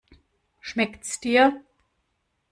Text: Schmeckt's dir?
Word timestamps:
Schmeckt's 0.61 1.19
dir? 1.19 1.63